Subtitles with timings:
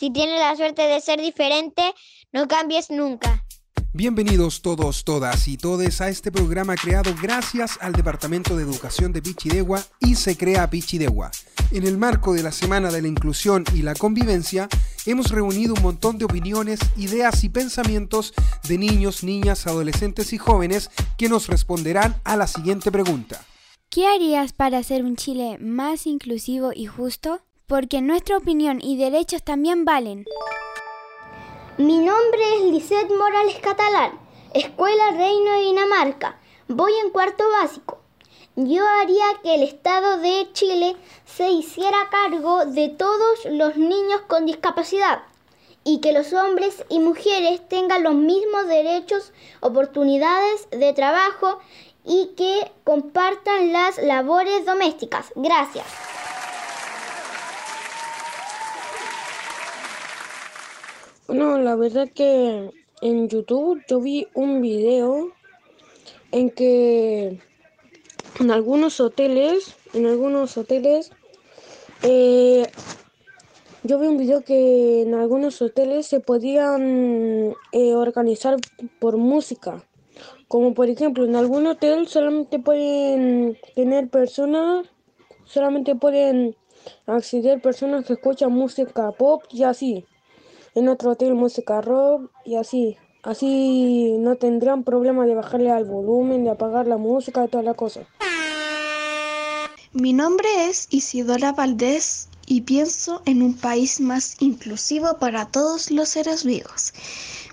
[0.00, 1.82] Si tienes la suerte de ser diferente,
[2.32, 3.44] no cambies nunca.
[3.92, 9.20] Bienvenidos todos, todas y todes a este programa creado gracias al Departamento de Educación de
[9.20, 11.30] Pichidegua y se crea Pichidegua.
[11.70, 14.70] En el marco de la Semana de la Inclusión y la Convivencia,
[15.04, 18.32] hemos reunido un montón de opiniones, ideas y pensamientos
[18.66, 23.44] de niños, niñas, adolescentes y jóvenes que nos responderán a la siguiente pregunta.
[23.90, 27.42] ¿Qué harías para hacer un Chile más inclusivo y justo?
[27.70, 30.24] Porque nuestra opinión y derechos también valen.
[31.78, 34.18] Mi nombre es Lisette Morales Catalán,
[34.52, 36.36] Escuela Reino de Dinamarca.
[36.66, 38.00] Voy en cuarto básico.
[38.56, 44.46] Yo haría que el Estado de Chile se hiciera cargo de todos los niños con
[44.46, 45.22] discapacidad
[45.84, 51.60] y que los hombres y mujeres tengan los mismos derechos, oportunidades de trabajo
[52.04, 55.32] y que compartan las labores domésticas.
[55.36, 56.09] Gracias.
[61.30, 65.30] Bueno, la verdad que en YouTube yo vi un video
[66.32, 67.38] en que
[68.40, 71.12] en algunos hoteles, en algunos hoteles,
[72.02, 72.66] eh,
[73.84, 78.56] yo vi un video que en algunos hoteles se podían eh, organizar
[78.98, 79.84] por música.
[80.48, 84.88] Como por ejemplo, en algún hotel solamente pueden tener personas,
[85.44, 86.56] solamente pueden
[87.06, 90.04] acceder personas que escuchan música pop y así
[90.74, 92.96] en otro hotel música rock y así.
[93.22, 97.74] Así no tendrán problema de bajarle al volumen, de apagar la música y toda la
[97.74, 98.00] cosa.
[99.92, 106.08] Mi nombre es Isidora Valdés y pienso en un país más inclusivo para todos los
[106.08, 106.92] seres vivos.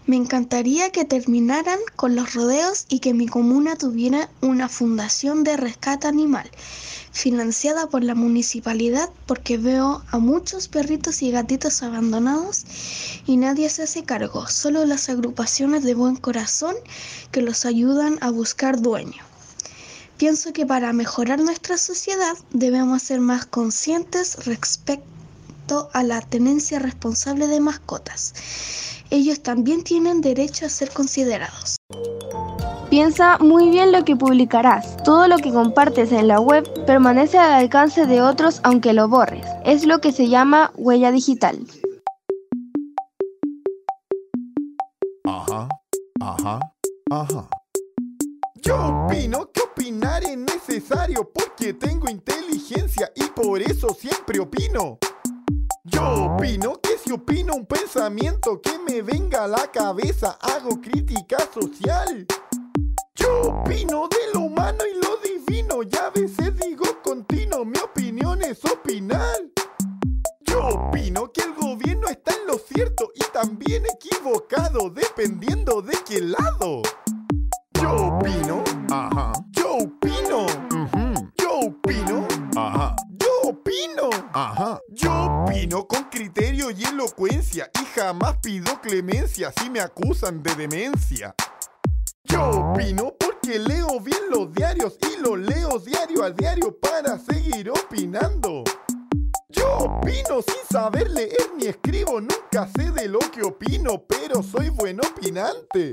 [0.07, 5.55] Me encantaría que terminaran con los rodeos y que mi comuna tuviera una fundación de
[5.55, 6.49] rescate animal
[7.11, 12.65] financiada por la municipalidad porque veo a muchos perritos y gatitos abandonados
[13.27, 16.75] y nadie se hace cargo, solo las agrupaciones de buen corazón
[17.31, 19.26] que los ayudan a buscar dueño.
[20.17, 27.45] Pienso que para mejorar nuestra sociedad debemos ser más conscientes respecto a la tenencia responsable
[27.45, 28.33] de mascotas.
[29.11, 31.75] Ellos también tienen derecho a ser considerados.
[32.89, 34.97] Piensa muy bien lo que publicarás.
[35.03, 39.45] Todo lo que compartes en la web permanece al alcance de otros aunque lo borres.
[39.65, 41.59] Es lo que se llama huella digital.
[45.25, 45.67] Ajá,
[46.21, 46.59] ajá,
[47.11, 47.49] ajá.
[48.67, 54.99] Yo opino que opinar es necesario porque tengo inteligencia y por eso siempre opino.
[55.85, 61.37] Yo opino que si opino un pensamiento que me venga a la cabeza, hago crítica
[61.53, 62.27] social.
[63.15, 68.41] Yo opino de lo humano y lo divino, ya a veces digo continuo, mi opinión
[68.41, 69.43] es opinar.
[70.41, 76.19] Yo opino que el gobierno está en lo cierto y también equivocado, dependiendo de qué
[76.19, 76.81] lado.
[78.87, 79.33] Yo opino, ajá.
[79.51, 80.47] Yo opino,
[81.37, 82.95] yo opino, ajá.
[83.19, 84.79] Yo opino, ajá.
[84.89, 91.35] Yo opino con criterio y elocuencia y jamás pido clemencia si me acusan de demencia.
[92.23, 97.69] Yo opino porque leo bien los diarios y los leo diario a diario para seguir
[97.69, 98.63] opinando.
[99.49, 104.69] Yo opino sin saber leer ni escribo, nunca sé de lo que opino, pero soy
[104.69, 105.91] buen opinante.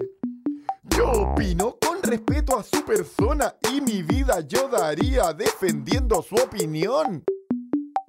[0.96, 7.24] Yo opino respeto a su persona y mi vida yo daría defendiendo su opinión.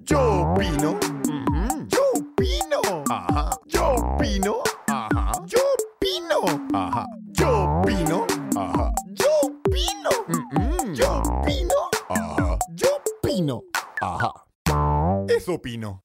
[0.00, 0.98] Yo opino,
[1.88, 3.50] yo opino, ajá.
[3.66, 5.32] Yo opino, ajá.
[5.46, 5.58] Yo
[5.96, 7.06] opino, ajá.
[7.32, 8.92] Yo opino, ajá.
[9.08, 10.10] Yo opino,
[10.94, 11.74] yo opino,
[12.08, 12.58] ajá.
[12.74, 12.88] Yo
[13.20, 13.62] opino,
[14.00, 14.32] ajá.
[15.28, 16.00] Eso opino.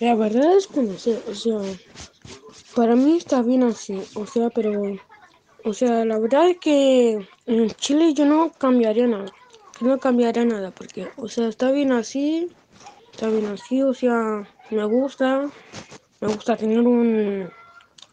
[0.00, 1.60] La verdad es que no sé, o sea,
[2.74, 4.80] para mí está bien así, o sea, pero,
[5.64, 9.32] o sea, la verdad es que en Chile yo no cambiaría nada,
[9.80, 12.50] no cambiaría nada, porque, o sea, está bien así,
[13.12, 15.50] está bien así, o sea, me gusta,
[16.20, 17.50] me gusta tener un,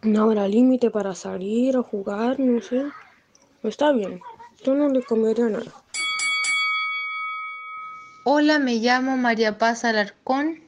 [0.03, 2.83] una hora límite para salir a jugar, no sé,
[3.63, 4.19] está bien,
[4.63, 5.71] yo no le cambiaría nada.
[8.25, 10.61] Hola, me llamo María Paz Alarcón.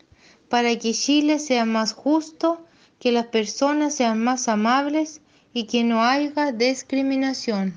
[0.49, 2.65] Para que Chile sea más justo,
[3.01, 5.21] que las personas sean más amables
[5.53, 7.75] y que no haya discriminación.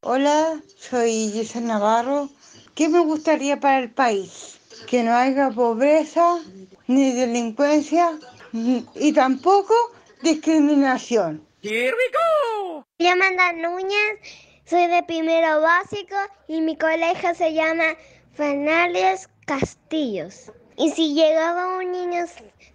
[0.00, 2.28] Hola, soy Giselle Navarro.
[2.74, 4.58] ¿Qué me gustaría para el país?
[4.88, 6.40] Que no haya pobreza,
[6.88, 8.18] ni delincuencia,
[8.52, 9.72] y tampoco
[10.20, 11.46] discriminación.
[11.62, 12.84] Here we go.
[12.98, 14.18] Me llamo Amanda Núñez,
[14.64, 16.16] soy de primero básico
[16.48, 17.84] y mi colegio se llama
[18.32, 20.50] Fernández castillos.
[20.76, 22.24] Y si llegaba un niño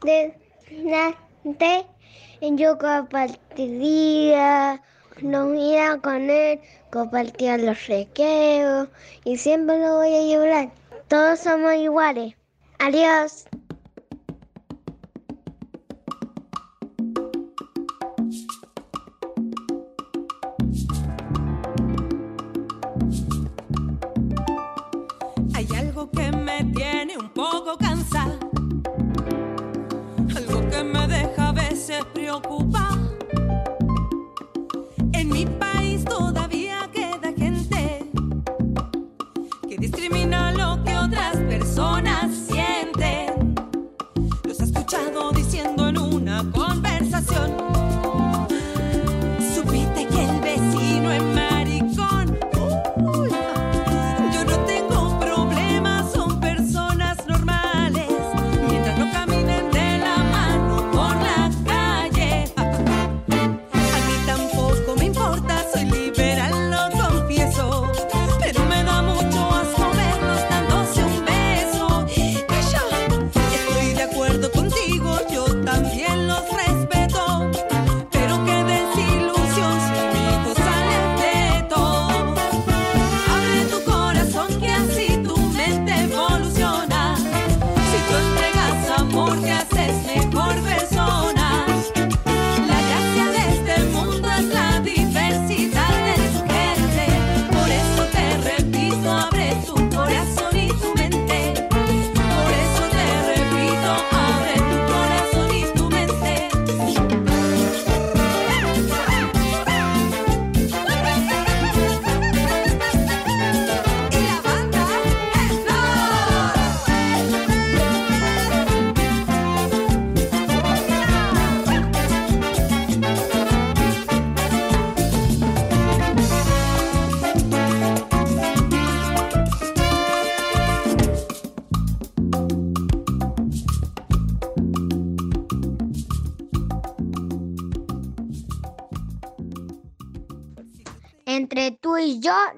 [0.04, 0.34] de
[2.42, 4.82] yo compartiría,
[5.22, 6.60] nos iba con él,
[6.92, 8.90] compartía los recreos
[9.24, 10.70] y siempre lo voy a llorar.
[11.08, 12.36] Todos somos iguales.
[12.80, 13.46] Adiós.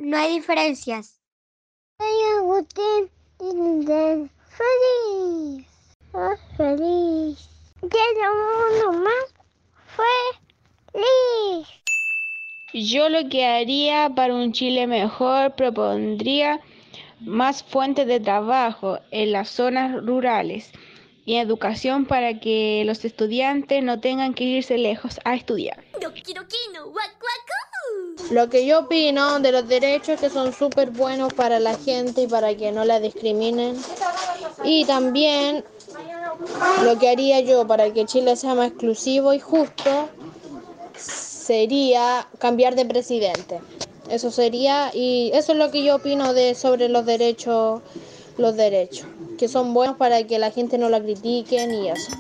[0.10, 1.22] No hay diferencias.
[2.00, 3.12] Ay, Agustín,
[4.58, 5.68] feliz,
[6.16, 7.50] ah, feliz.
[7.82, 9.26] Que el mundo más
[10.92, 11.68] feliz.
[12.74, 16.60] Yo lo que haría para un Chile mejor propondría
[17.20, 20.72] más fuentes de trabajo en las zonas rurales
[21.26, 25.84] y educación para que los estudiantes no tengan que irse lejos a estudiar.
[28.32, 32.28] Lo que yo opino de los derechos que son súper buenos para la gente y
[32.28, 33.76] para que no la discriminen.
[34.64, 35.64] Y también
[36.84, 40.10] lo que haría yo para que Chile sea más exclusivo y justo
[40.96, 43.62] sería cambiar de presidente.
[44.10, 47.82] Eso sería y eso es lo que yo opino de sobre los derechos
[48.40, 49.06] los derechos,
[49.38, 52.12] que son buenos para que la gente no la critiquen y eso.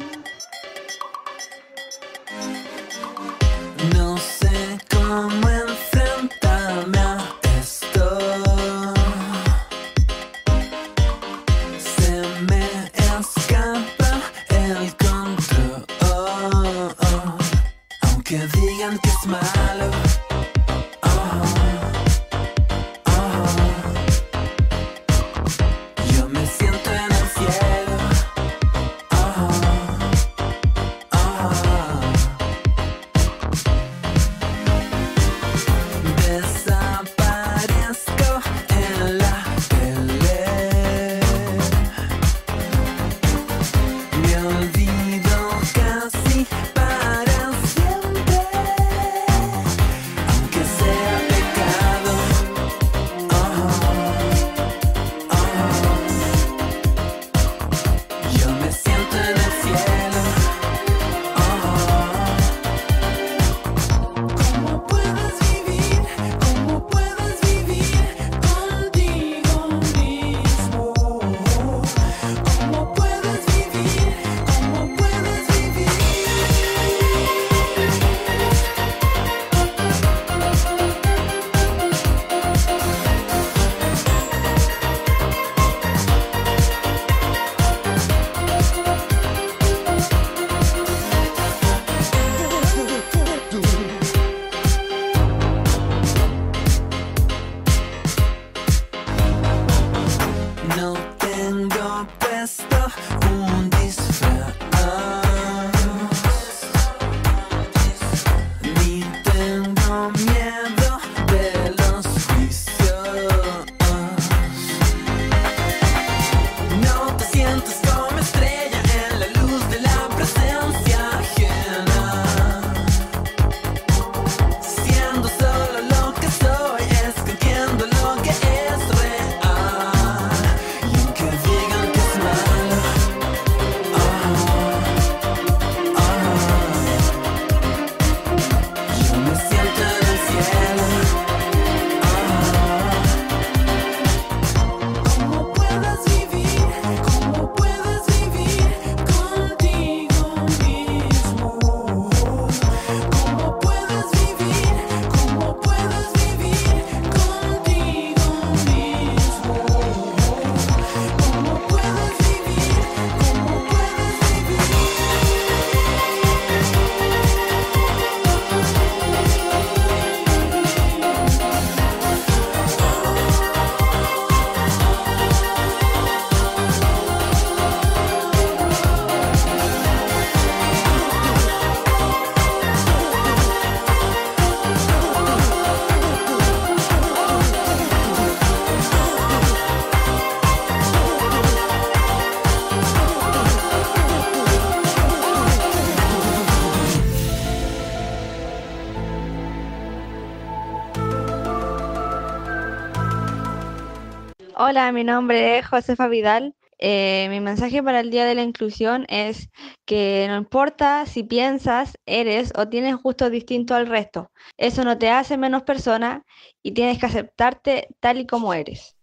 [204.69, 206.53] Hola, mi nombre es Josefa Vidal.
[206.77, 209.49] Eh, mi mensaje para el Día de la Inclusión es
[209.85, 215.09] que no importa si piensas, eres o tienes gustos distintos al resto, eso no te
[215.09, 216.23] hace menos persona
[216.61, 218.95] y tienes que aceptarte tal y como eres.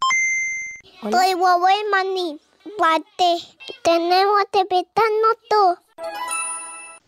[1.03, 2.39] Soy Huawei Mani.
[2.79, 3.43] Pate.
[3.83, 4.85] Tenemos que
[5.51, 5.79] todo.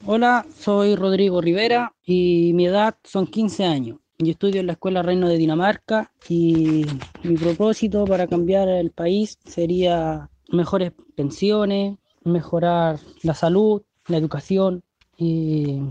[0.04, 3.98] Hola, soy Rodrigo Rivera y mi edad son 15 años.
[4.20, 6.84] Yo estudio en la Escuela Reino de Dinamarca y
[7.22, 14.82] mi propósito para cambiar el país sería mejores pensiones, mejorar la salud, la educación
[15.16, 15.82] y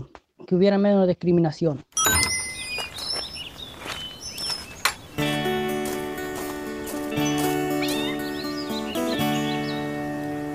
[0.46, 1.82] que hubiera menos discriminación.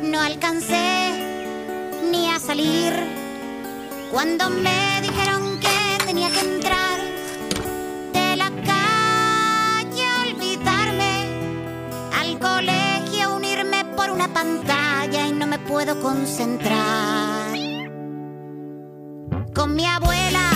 [0.03, 1.09] No alcancé
[2.11, 2.93] ni a salir
[4.11, 4.72] cuando me
[15.85, 17.57] puedo concentrar.
[19.53, 20.52] Con mi abuela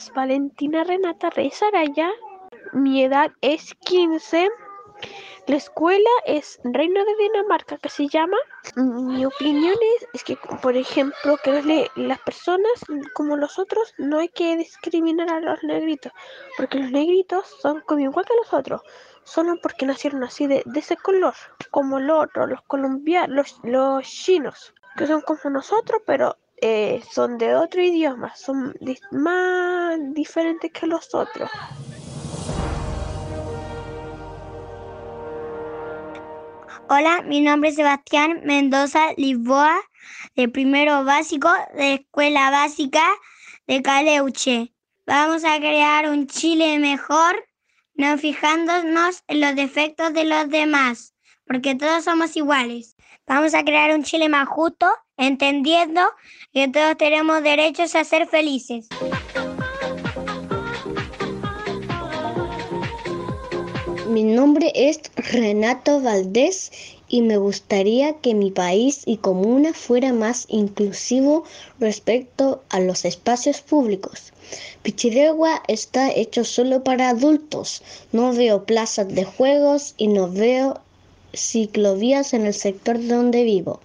[0.00, 2.10] es Valentina Renata Reyes Araya.
[2.72, 4.48] Mi edad es 15.
[5.46, 8.38] La escuela es Reino de Dinamarca, que se llama.
[8.76, 9.74] Mi opinión
[10.14, 12.72] es, que, por ejemplo, que las personas
[13.14, 16.12] como los otros no hay que discriminar a los negritos,
[16.56, 18.80] porque los negritos son como igual que los otros,
[19.24, 21.34] solo porque nacieron así de, ese color,
[21.70, 27.54] como los otros, los colombianos, los chinos, que son como nosotros, pero eh, son de
[27.54, 28.74] otro idioma, son
[29.12, 31.50] más diferentes que los otros.
[36.88, 39.80] Hola, mi nombre es Sebastián Mendoza Lisboa,
[40.34, 43.04] de primero básico de Escuela Básica
[43.66, 44.72] de Caleuche.
[45.06, 47.46] Vamos a crear un Chile mejor,
[47.94, 51.14] no fijándonos en los defectos de los demás,
[51.50, 52.94] porque todos somos iguales.
[53.26, 56.00] Vamos a crear un Chile más justo, entendiendo
[56.52, 58.86] que todos tenemos derechos a ser felices.
[64.06, 66.70] Mi nombre es Renato Valdés
[67.08, 71.42] y me gustaría que mi país y comuna fuera más inclusivo
[71.80, 74.32] respecto a los espacios públicos.
[74.84, 77.82] Pichidegua está hecho solo para adultos.
[78.12, 80.80] No veo plazas de juegos y no veo
[81.34, 83.80] ciclovías en el sector donde vivo.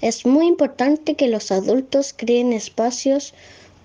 [0.00, 3.34] Es muy importante que los adultos creen espacios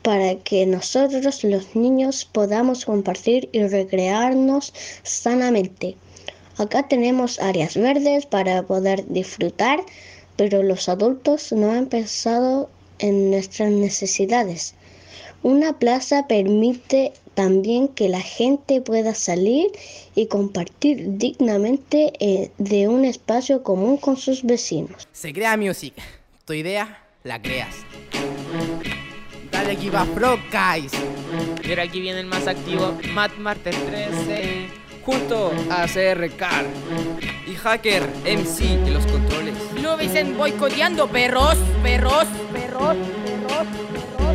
[0.02, 5.96] para que nosotros los niños podamos compartir y recrearnos sanamente.
[6.58, 9.80] Acá tenemos áreas verdes para poder disfrutar,
[10.36, 14.74] pero los adultos no han pensado en nuestras necesidades.
[15.44, 19.68] Una plaza permite también que la gente pueda salir
[20.16, 25.08] y compartir dignamente eh, de un espacio común con sus vecinos.
[25.12, 25.94] Se crea music.
[26.46, 27.76] Tu idea la creas.
[29.52, 30.94] Dale aquí va Pro Guys.
[31.64, 34.70] Y ahora aquí viene el más activo, Matt Martes 13.
[35.06, 36.66] Junto a CR Car
[37.48, 39.54] y Hacker MC y los controles.
[39.80, 43.68] No dicen boicoteando perros, perros, perros, perros,
[44.20, 44.27] Él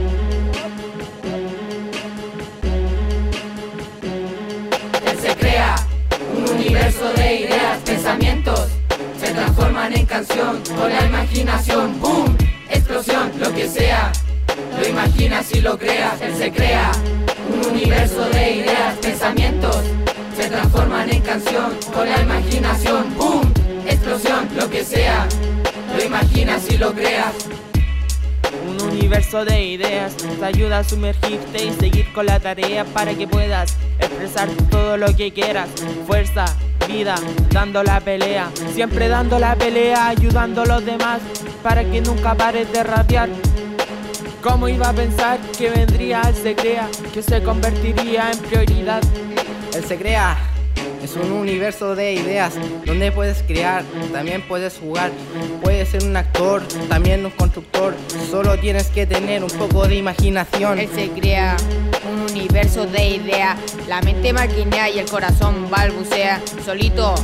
[6.55, 8.69] universo de ideas, pensamientos
[9.21, 12.01] se transforman en canción con la imaginación.
[12.01, 12.37] ¡Boom!
[12.69, 14.13] Explosión, lo que sea.
[14.79, 16.21] Lo imaginas y lo creas.
[16.21, 16.93] Él se crea
[17.53, 19.79] un universo de ideas, pensamientos
[20.37, 23.17] se transforman en canción con la imaginación.
[23.17, 23.53] ¡Boom!
[23.87, 25.27] Explosión, lo que sea.
[25.97, 27.35] Lo imaginas y lo creas.
[29.03, 33.27] Un universo de ideas te ayuda a sumergirte y seguir con la tarea para que
[33.27, 35.69] puedas expresar todo lo que quieras.
[36.07, 36.45] Fuerza,
[36.87, 37.17] vida,
[37.51, 41.21] dando la pelea, siempre dando la pelea, ayudando a los demás
[41.65, 43.29] para que nunca pares de rapear.
[44.41, 49.03] ¿Cómo iba a pensar que vendría el se crea, que se convertiría en prioridad?
[49.75, 50.52] Él se crea.
[51.03, 52.55] Es un universo de ideas
[52.87, 55.11] donde puedes crear, también puedes jugar,
[55.61, 57.95] puedes ser un actor, también un constructor.
[58.31, 60.79] Solo tienes que tener un poco de imaginación.
[60.79, 61.57] Él se crea
[62.09, 66.41] un universo de ideas, la mente maquinea y el corazón balbucea.
[66.65, 67.15] Solito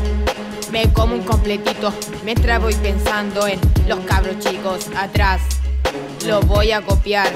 [0.73, 1.93] me como un completito
[2.25, 5.41] mientras voy pensando en los cabros chicos atrás.
[6.27, 7.31] Lo voy a copiar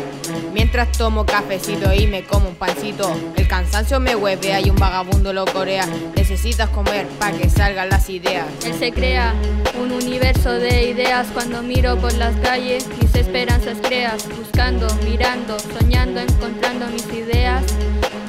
[0.53, 3.15] mientras tomo cafecito y me como un pancito.
[3.37, 5.87] El cansancio me huevea y un vagabundo lo corea.
[6.17, 8.47] Necesitas comer para que salgan las ideas.
[8.65, 9.35] Él se crea
[9.81, 16.21] un universo de ideas cuando miro por las calles, mis esperanzas creas, buscando, mirando, soñando,
[16.21, 17.63] encontrando mis ideas,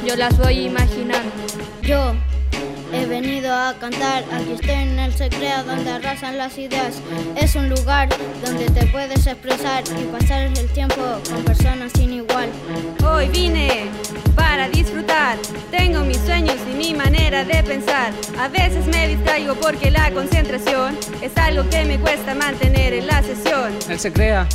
[0.05, 1.31] yo las voy imaginando.
[1.81, 2.13] Yo
[2.93, 7.01] he venido a cantar, aquí estoy en el secreto donde arrasan las ideas.
[7.35, 8.09] Es un lugar
[8.45, 12.49] donde te puedes expresar y pasar el tiempo con personas sin igual.
[13.05, 13.87] Hoy vine
[14.35, 15.37] para disfrutar.
[15.71, 18.13] Tengo mis sueños y mi manera de pensar.
[18.39, 23.23] A veces me distraigo porque la concentración es algo que me cuesta mantener en la
[23.23, 23.73] sesión.
[23.89, 24.47] Él se crea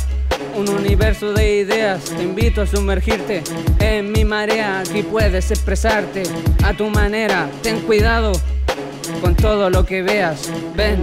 [0.55, 2.03] un universo de ideas.
[2.05, 3.43] Te invito a sumergirte
[3.79, 4.81] en mi marea.
[4.81, 6.23] Aquí puedes expresarte
[6.63, 7.49] a tu manera.
[7.61, 8.31] Ten cuidado
[9.21, 10.49] con todo lo que veas.
[10.75, 10.99] Ven,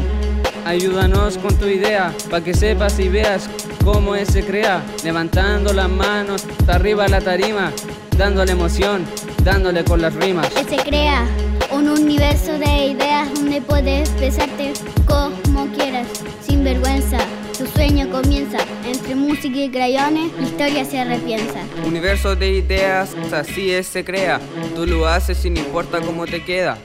[0.64, 3.48] ayúdanos con tu idea para que sepas y veas
[3.84, 4.82] cómo es se crea.
[5.04, 7.72] Levantando las manos hasta arriba la tarima,
[8.16, 9.04] dándole emoción,
[9.42, 10.48] dándole con las rimas.
[10.48, 11.26] Que se crea
[11.70, 14.72] un universo de ideas donde puedes expresarte
[15.06, 16.06] como quieras,
[16.46, 17.18] sin vergüenza.
[17.58, 21.60] Tu sueño comienza entre música y crayones, la historia se repiensa.
[21.86, 24.40] Universo de ideas, así es, se crea.
[24.74, 26.76] Tú lo haces sin importa cómo te queda.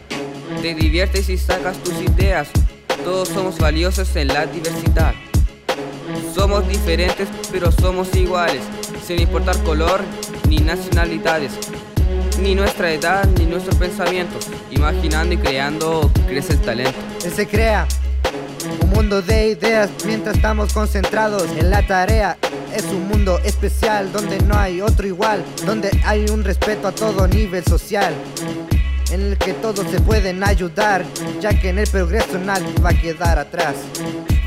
[0.61, 2.47] Te diviertes y sacas tus ideas.
[3.03, 5.13] Todos somos valiosos en la diversidad.
[6.33, 8.63] Somos diferentes, pero somos iguales.
[9.05, 9.99] Sin importar color,
[10.47, 11.51] ni nacionalidades,
[12.41, 14.47] ni nuestra edad, ni nuestros pensamientos.
[14.71, 16.97] Imaginando y creando crece el talento.
[17.19, 17.85] Se crea
[18.91, 22.37] mundo de ideas mientras estamos concentrados en la tarea.
[22.75, 27.27] Es un mundo especial donde no hay otro igual, donde hay un respeto a todo
[27.27, 28.13] nivel social,
[29.11, 31.03] en el que todos se pueden ayudar,
[31.39, 33.75] ya que en el progreso nadie va a quedar atrás.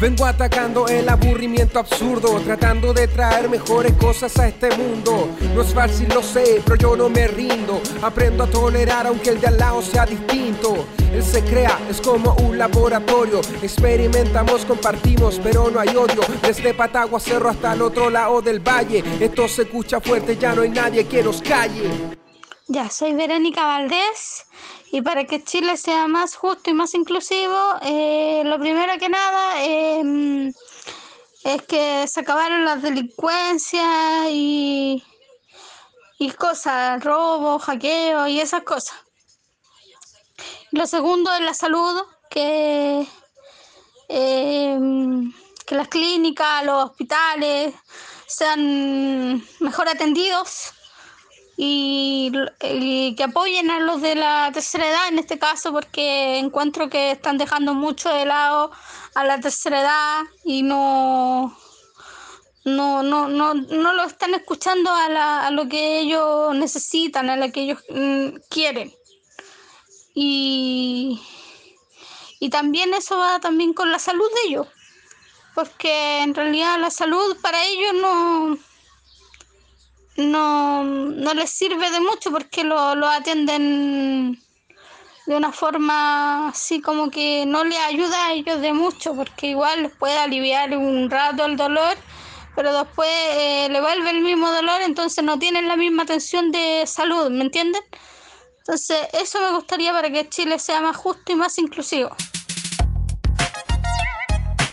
[0.05, 5.31] Vengo atacando el aburrimiento absurdo, tratando de traer mejores cosas a este mundo.
[5.55, 7.81] No es fácil, lo sé, pero yo no me rindo.
[8.03, 10.85] Aprendo a tolerar aunque el de al lado sea distinto.
[11.11, 13.41] Él se crea, es como un laboratorio.
[13.63, 16.21] Experimentamos, compartimos, pero no hay odio.
[16.43, 19.03] Desde Patagua Cerro hasta el otro lado del valle.
[19.21, 21.89] Esto se escucha fuerte, ya no hay nadie que nos calle.
[22.69, 24.45] Ya, soy Verónica Valdés
[24.95, 29.65] y para que Chile sea más justo y más inclusivo, eh, lo primero que nada
[29.65, 30.53] eh,
[31.43, 35.03] es que se acabaron las delincuencias y,
[36.21, 38.95] y cosas, robos, hackeos y esas cosas.
[40.71, 43.05] Lo segundo es la salud, que,
[44.09, 44.79] eh,
[45.67, 47.75] que las clínicas, los hospitales
[48.29, 50.73] sean mejor atendidos
[51.57, 52.33] y,
[53.17, 57.39] que apoyen a los de la tercera edad en este caso porque encuentro que están
[57.39, 58.73] dejando mucho de lado
[59.15, 61.57] a la tercera edad y no
[62.65, 67.37] no, no, no, no lo están escuchando a, la- a lo que ellos necesitan, a
[67.37, 68.91] lo que ellos mm, quieren.
[70.15, 71.21] Y,
[72.41, 74.67] y también eso va también con la salud de ellos,
[75.55, 78.59] porque en realidad la salud para ellos no,
[80.17, 84.41] no, no les sirve de mucho porque lo, lo atienden
[85.27, 89.85] de una forma así como que no les ayuda a ellos de mucho porque igual
[89.85, 91.97] les puede aliviar un rato el dolor
[92.55, 96.85] pero después eh, le vuelve el mismo dolor entonces no tienen la misma atención de
[96.87, 97.83] salud ¿me entienden?
[98.59, 102.15] entonces eso me gustaría para que Chile sea más justo y más inclusivo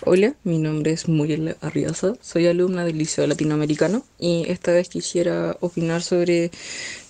[0.04, 5.58] Hola, mi nombre es Muriel Arriaza, soy alumna del Liceo Latinoamericano y esta vez quisiera
[5.60, 6.50] opinar sobre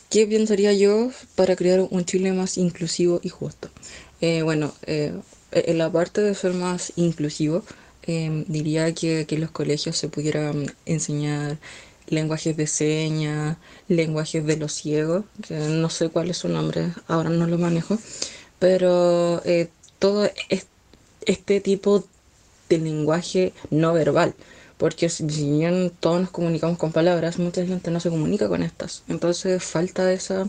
[0.10, 3.70] qué pensaría yo para crear un Chile más inclusivo y justo.
[4.22, 5.14] Eh, bueno, eh,
[5.52, 7.64] en la parte de ser más inclusivo,
[8.04, 11.58] eh, diría que, que en los colegios se pudieran enseñar
[12.08, 17.30] lenguajes de señas, lenguajes de los ciegos, que no sé cuál es su nombre, ahora
[17.30, 17.98] no lo manejo,
[18.60, 20.68] pero eh, todo es-
[21.26, 22.04] este tipo
[22.72, 24.34] de lenguaje no verbal,
[24.78, 29.04] porque si bien todos nos comunicamos con palabras, mucha gente no se comunica con estas.
[29.10, 30.48] Entonces falta esa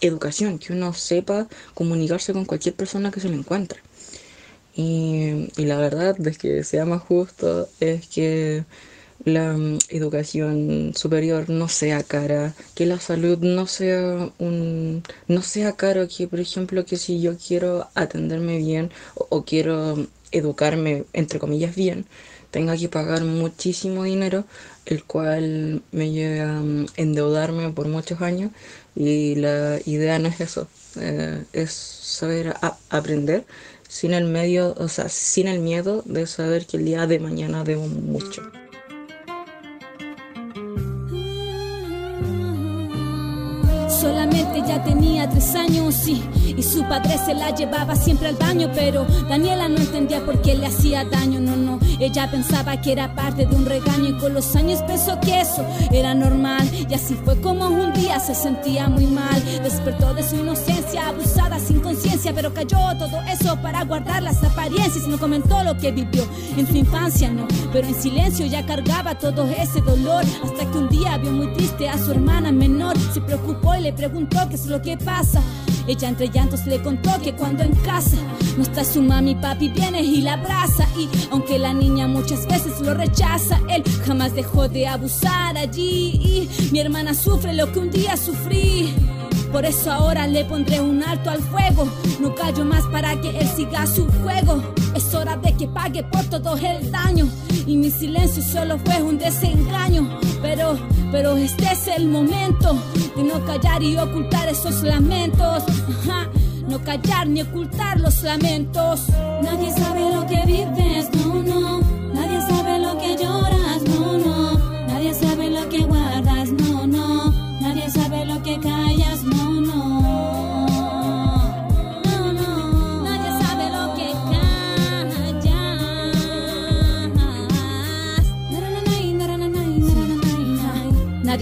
[0.00, 3.80] educación, que uno sepa comunicarse con cualquier persona que se le encuentre.
[4.74, 8.64] Y, la verdad es que sea más justo es que
[9.24, 9.54] la
[9.90, 16.26] educación superior no sea cara, que la salud no sea un no sea caro, que
[16.26, 22.06] por ejemplo que si yo quiero atenderme bien o quiero educarme entre comillas bien,
[22.50, 24.44] tenga que pagar muchísimo dinero,
[24.86, 28.50] el cual me lleve a mm, endeudarme por muchos años
[28.96, 30.68] y la idea no es eso,
[31.00, 33.44] eh, es saber a- aprender
[33.88, 37.62] sin el medio, o sea, sin el miedo de saber que el día de mañana
[37.64, 38.42] debo mucho.
[43.88, 46.22] Solamente ya tenía tres años sí,
[46.56, 50.54] y su padre se la llevaba siempre al baño, pero Daniela no entendía por qué
[50.54, 51.78] le hacía daño, no, no.
[51.98, 55.64] Ella pensaba que era parte de un regaño y con los años pensó que eso
[55.90, 56.68] era normal.
[56.88, 59.42] Y así fue como un día se sentía muy mal.
[59.62, 65.06] Despertó de su inocencia, abusada sin conciencia, pero cayó todo eso para guardar las apariencias.
[65.06, 66.24] No comentó lo que vivió
[66.56, 70.24] en su infancia, no, pero en silencio ya cargaba todo ese dolor.
[70.44, 73.92] Hasta que un día vio muy triste a su hermana menor, se preocupó y le
[73.92, 75.42] preguntó qué es lo que pasa.
[75.86, 78.16] Ella entre llantos le contó que cuando en casa
[78.56, 80.86] no está su mami, papi viene y la abraza.
[80.96, 86.20] Y aunque la niña muchas veces lo rechaza, él jamás dejó de abusar allí.
[86.22, 88.94] Y mi hermana sufre lo que un día sufrí.
[89.52, 91.86] Por eso ahora le pondré un alto al fuego.
[92.20, 94.62] No callo más para que él siga su juego.
[94.94, 97.28] Es hora de que pague por todo el daño.
[97.66, 100.18] Y mi silencio solo fue un desengaño.
[100.40, 100.78] Pero,
[101.10, 102.74] pero este es el momento
[103.14, 105.62] de no callar y ocultar esos lamentos.
[106.00, 106.30] Ajá.
[106.66, 109.02] No callar ni ocultar los lamentos.
[109.42, 112.01] Nadie sabe lo que vives, no, no.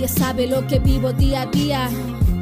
[0.01, 1.91] Nadie sabe lo que vivo día a día.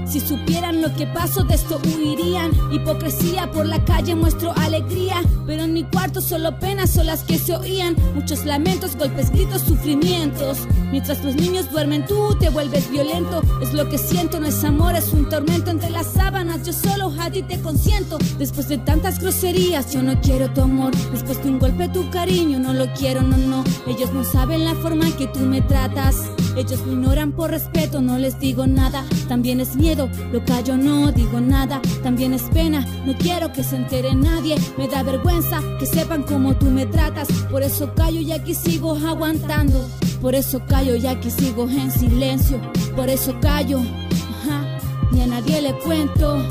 [0.06, 2.52] Si supieran lo que paso de esto huirían.
[2.70, 7.36] Hipocresía por la calle muestro alegría, pero en mi cuarto solo penas son las que
[7.36, 7.96] se oían.
[8.14, 10.68] Muchos lamentos, golpes, gritos, sufrimientos.
[10.92, 13.42] Mientras los niños duermen, tú te vuelves violento.
[13.60, 16.64] Es lo que siento, no es amor, es un tormento entre las sábanas.
[16.64, 18.18] Yo solo a ti te consiento.
[18.38, 20.92] Después de tantas groserías, yo no quiero tu amor.
[21.10, 23.64] Después de un golpe, tu cariño, no lo quiero, no, no.
[23.88, 26.30] Ellos no saben la forma en que tú me tratas.
[26.58, 29.04] Ellos me ignoran por respeto, no les digo nada.
[29.28, 31.80] También es miedo, lo callo, no digo nada.
[32.02, 34.56] También es pena, no quiero que se entere nadie.
[34.76, 37.28] Me da vergüenza que sepan cómo tú me tratas.
[37.48, 39.88] Por eso callo y aquí sigo aguantando.
[40.20, 42.60] Por eso callo y aquí sigo en silencio.
[42.96, 44.80] Por eso callo, ajá,
[45.12, 46.42] ni a nadie le cuento.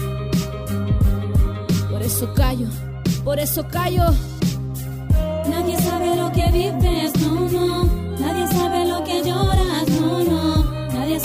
[1.92, 2.70] Por eso callo,
[3.26, 4.06] por eso callo.
[5.50, 8.08] Nadie sabe lo que vives, no, no.
[8.20, 8.77] Nadie sabe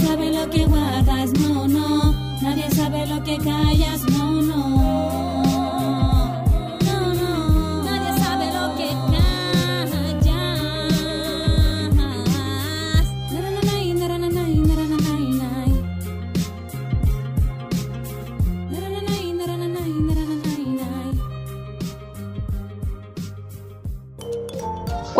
[0.02, 2.12] sabe lo que guardas, no, no.
[2.42, 4.00] Nadie sabe lo que callas.
[4.10, 4.21] No,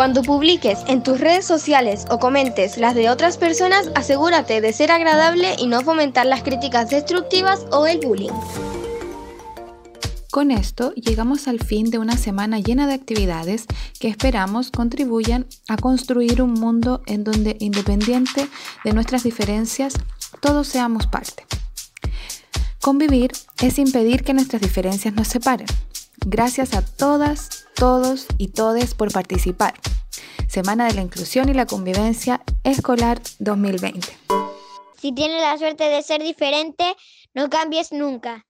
[0.02, 4.90] Cuando publiques en tus redes sociales o comentes las de otras personas, asegúrate de ser
[4.90, 8.32] agradable y no fomentar las críticas destructivas o el bullying.
[10.32, 13.66] Con esto llegamos al fin de una semana llena de actividades
[14.00, 18.48] que esperamos contribuyan a construir un mundo en donde, independiente
[18.84, 19.94] de nuestras diferencias,
[20.40, 21.46] todos seamos parte.
[22.80, 23.30] Convivir
[23.62, 25.68] es impedir que nuestras diferencias nos separen.
[26.26, 29.74] Gracias a todas, todos y todes por participar.
[30.48, 34.06] Semana de la Inclusión y la Convivencia Escolar 2020.
[35.00, 36.85] Si tienes la suerte de ser diferente,
[37.35, 38.46] no cambies nunca.